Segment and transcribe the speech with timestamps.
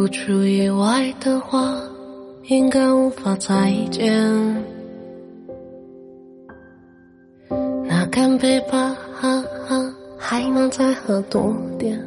[0.00, 1.78] 不出意外的话，
[2.44, 4.10] 应该无法再见。
[7.86, 8.96] 那干杯吧，
[10.16, 12.02] 还能再喝多点。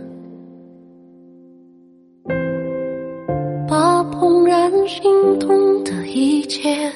[3.67, 6.91] 把怦然心动的一切，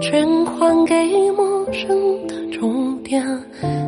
[0.00, 3.22] 全还给陌生的终点。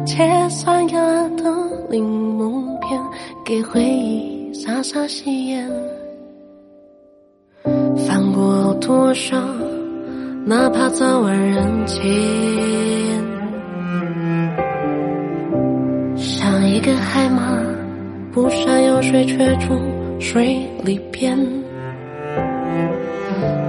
[0.05, 1.45] 切酸哑的
[1.89, 2.05] 柠
[2.37, 3.01] 檬片，
[3.47, 5.67] 给回忆洒洒喜烟。
[8.81, 9.37] 多少，
[10.45, 12.03] 哪怕早晚人间，
[16.17, 17.59] 像一个海马，
[18.33, 19.79] 不善游水，却住
[20.19, 21.39] 水里边。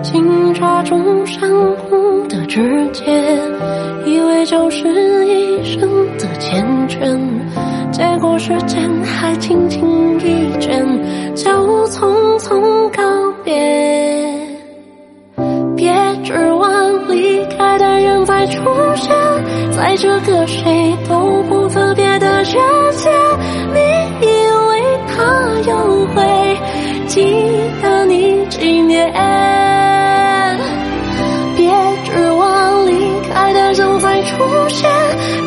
[0.02, 3.38] 紧抓住珊瑚的指尖，
[4.06, 4.88] 以为就是
[5.26, 5.88] 一生
[6.18, 7.20] 的缱绻，
[7.92, 9.81] 结果时间还轻轻
[16.24, 18.62] 指望离开的人再出
[18.96, 19.16] 现，
[19.72, 22.58] 在这个谁都不特别的世
[22.98, 23.10] 界，
[23.74, 23.80] 你
[24.26, 24.28] 以
[24.70, 25.14] 为他
[25.68, 26.58] 又会
[27.08, 27.22] 记
[27.82, 29.12] 得你几年？
[31.58, 31.70] 别
[32.06, 32.92] 指望离
[33.34, 34.90] 开的人再出现，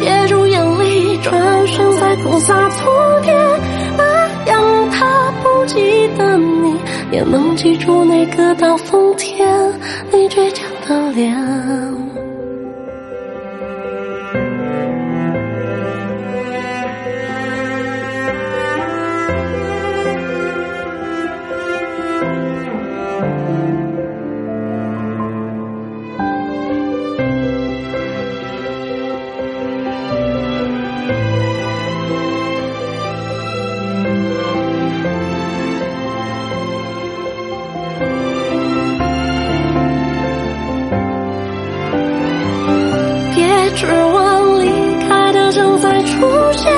[0.01, 3.34] 别住眼里转身再哭洒错别，
[7.15, 9.49] 也能记住那个大风天，
[10.11, 12.14] 你倔强的脸。
[43.77, 44.69] 指望离
[45.09, 46.73] 开的人再出现，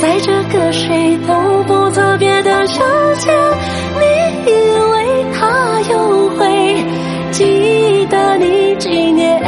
[0.00, 1.34] 在这个谁都
[1.64, 2.78] 不特别的世
[3.18, 3.32] 界，
[3.98, 4.04] 你
[4.50, 4.52] 以
[4.92, 6.84] 为他又会
[7.32, 9.40] 记得你几年？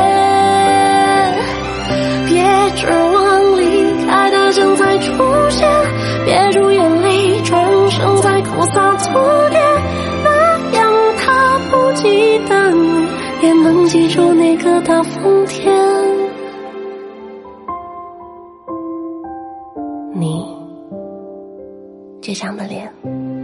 [2.26, 2.42] 别
[2.76, 5.12] 指望离开的人再出
[5.50, 5.68] 现，
[6.24, 9.20] 别住眼泪转身再哭洒错
[9.50, 9.58] 别，
[10.24, 13.06] 那样他不记得你，
[13.42, 16.25] 也能记住那个大风天。
[22.26, 23.35] 这张的脸。